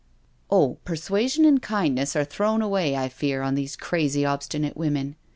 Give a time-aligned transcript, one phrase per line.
[0.49, 5.15] "Oh, persuasion and kindness are thrown away, I fear, on these crazy, obstinate women."